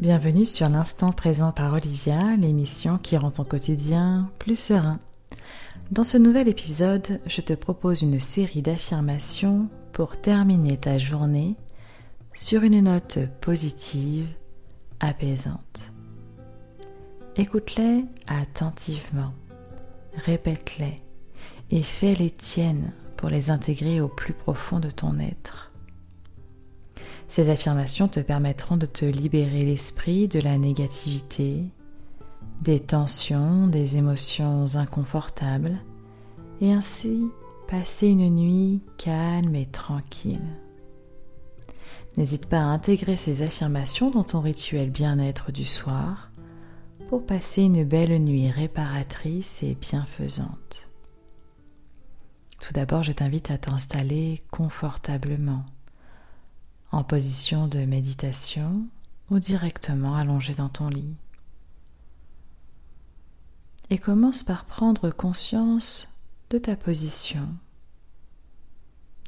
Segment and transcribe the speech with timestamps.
[0.00, 4.98] Bienvenue sur l'instant présent par Olivia, l'émission qui rend ton quotidien plus serein.
[5.92, 11.54] Dans ce nouvel épisode, je te propose une série d'affirmations pour terminer ta journée
[12.34, 14.26] sur une note positive,
[14.98, 15.92] apaisante.
[17.36, 19.32] Écoute-les attentivement,
[20.16, 20.96] répète-les
[21.70, 25.70] et fais les tiennes pour les intégrer au plus profond de ton être.
[27.34, 31.64] Ces affirmations te permettront de te libérer l'esprit de la négativité,
[32.62, 35.80] des tensions, des émotions inconfortables,
[36.60, 37.26] et ainsi
[37.66, 40.46] passer une nuit calme et tranquille.
[42.16, 46.30] N'hésite pas à intégrer ces affirmations dans ton rituel bien-être du soir
[47.08, 50.88] pour passer une belle nuit réparatrice et bienfaisante.
[52.60, 55.64] Tout d'abord, je t'invite à t'installer confortablement
[56.94, 58.86] en position de méditation
[59.28, 61.16] ou directement allongé dans ton lit.
[63.90, 67.48] Et commence par prendre conscience de ta position,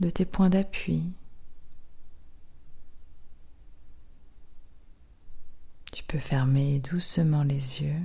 [0.00, 1.02] de tes points d'appui.
[5.92, 8.00] Tu peux fermer doucement les yeux.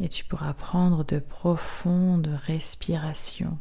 [0.00, 3.58] Et tu pourras prendre de profondes respirations.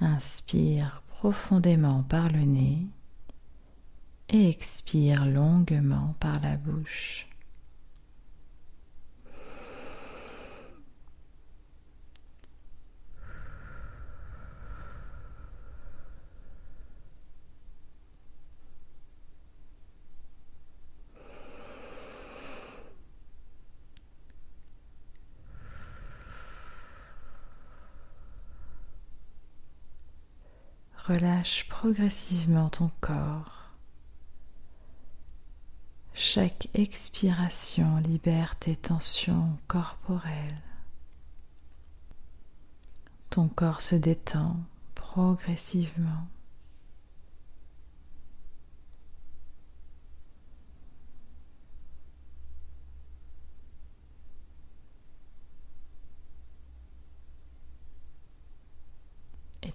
[0.00, 2.86] Inspire profondément par le nez
[4.28, 7.26] et expire longuement par la bouche.
[31.06, 33.70] Relâche progressivement ton corps.
[36.14, 40.62] Chaque expiration libère tes tensions corporelles.
[43.28, 44.56] Ton corps se détend
[44.94, 46.26] progressivement.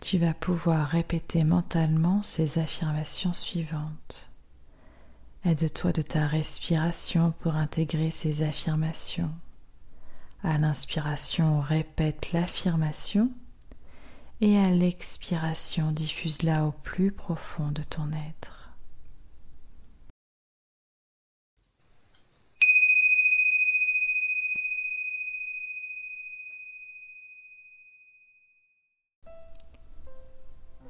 [0.01, 4.29] Tu vas pouvoir répéter mentalement ces affirmations suivantes.
[5.45, 9.31] Aide-toi de ta respiration pour intégrer ces affirmations.
[10.43, 13.29] À l'inspiration, répète l'affirmation
[14.41, 18.58] et à l'expiration, diffuse-la au plus profond de ton être.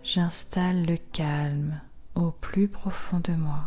[0.04, 1.80] J'installe le calme
[2.16, 3.66] au plus profond de moi.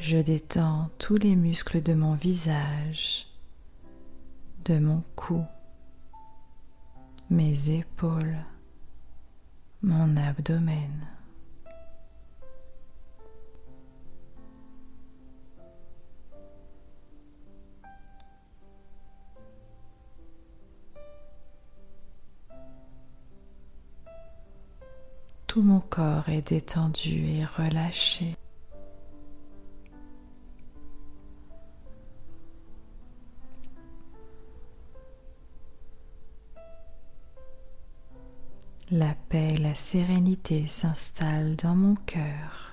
[0.00, 3.28] Je détends tous les muscles de mon visage,
[4.64, 5.44] de mon cou,
[7.30, 8.38] mes épaules,
[9.82, 11.06] mon abdomen.
[25.52, 28.34] Tout mon corps est détendu et relâché.
[38.90, 42.71] La paix et la sérénité s'installent dans mon cœur.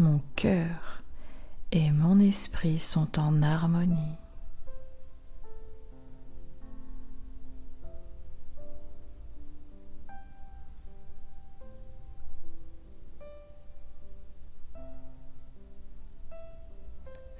[0.00, 1.02] Mon cœur
[1.72, 4.16] et mon esprit sont en harmonie.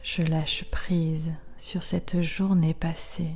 [0.03, 3.33] Je lâche prise sur cette journée passée.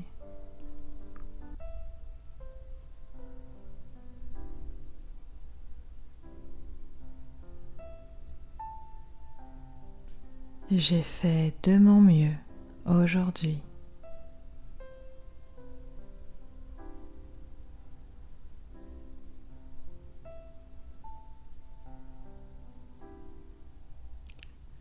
[10.77, 12.35] J'ai fait de mon mieux
[12.85, 13.61] aujourd'hui.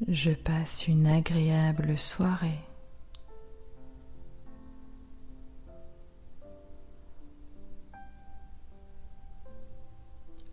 [0.08, 2.60] Je passe une agréable soirée.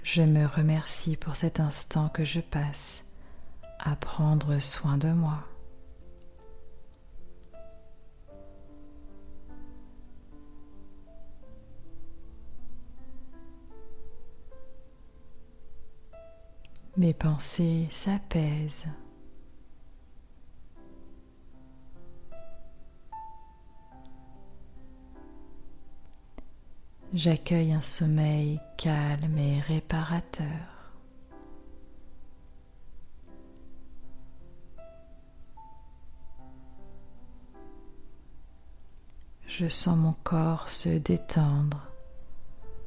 [0.02, 3.09] Je me remercie pour cet instant que je passe
[3.84, 5.38] à prendre soin de moi.
[16.96, 18.88] Mes pensées s'apaisent.
[27.12, 30.79] J'accueille un sommeil calme et réparateur.
[39.60, 41.82] Je sens mon corps se détendre,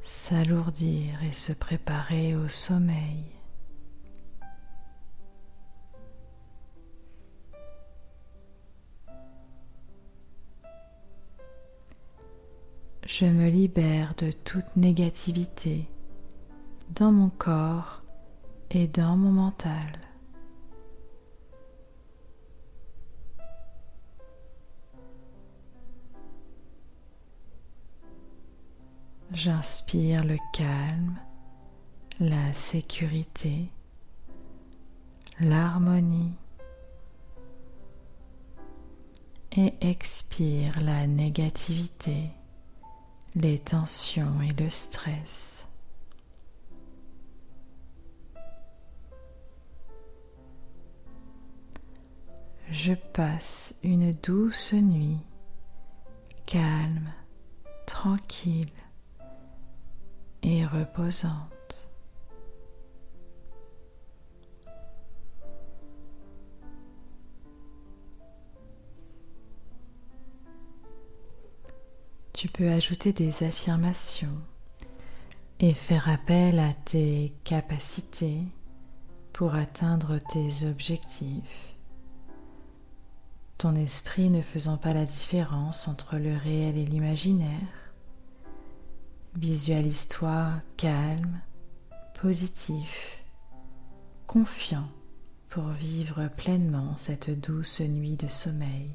[0.02, 3.26] s'alourdir et se préparer au sommeil.
[13.06, 15.88] je me libère de toute négativité
[16.96, 18.00] dans mon corps
[18.72, 20.00] et dans mon mental.
[29.34, 31.18] J'inspire le calme,
[32.20, 33.68] la sécurité,
[35.40, 36.32] l'harmonie
[39.52, 42.30] et expire la négativité
[43.34, 45.68] les tensions et le stress.
[52.70, 55.18] Je passe une douce nuit,
[56.46, 57.12] calme,
[57.86, 58.70] tranquille
[60.44, 61.50] et reposante.
[72.44, 74.36] tu peux ajouter des affirmations
[75.60, 78.42] et faire appel à tes capacités
[79.32, 81.74] pour atteindre tes objectifs.
[83.56, 87.83] Ton esprit ne faisant pas la différence entre le réel et l'imaginaire,
[89.36, 91.40] visualise-toi calme,
[92.20, 93.22] positif,
[94.26, 94.88] confiant
[95.48, 98.90] pour vivre pleinement cette douce nuit de sommeil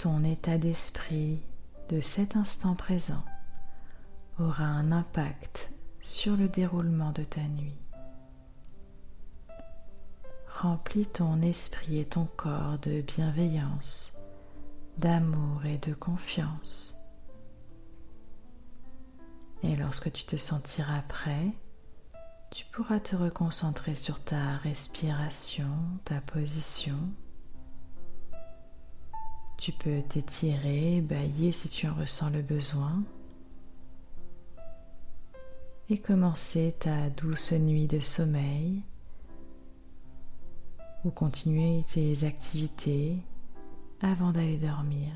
[0.00, 1.42] ton état d'esprit
[1.90, 3.22] de cet instant présent
[4.38, 7.76] aura un impact sur le déroulement de ta nuit.
[10.48, 14.16] Remplis ton esprit et ton corps de bienveillance,
[14.96, 16.99] d'amour et de confiance.
[19.62, 21.52] Et lorsque tu te sentiras prêt,
[22.50, 25.68] tu pourras te reconcentrer sur ta respiration,
[26.04, 26.96] ta position
[29.60, 33.04] tu peux t'étirer, bailler si tu en ressens le besoin.
[35.90, 38.82] Et commencer ta douce nuit de sommeil
[41.04, 43.18] ou continuer tes activités
[44.00, 45.10] avant d'aller dormir.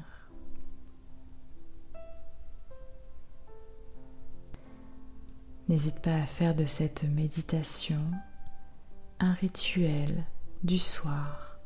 [5.69, 8.03] N'hésite pas à faire de cette méditation
[9.19, 10.25] un rituel
[10.63, 11.59] du soir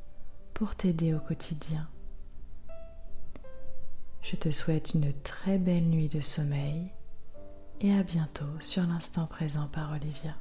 [0.55, 1.89] pour t'aider au quotidien.
[4.23, 6.93] Je te souhaite une très belle nuit de sommeil
[7.81, 10.37] et à bientôt sur l'instant présent par Olivia.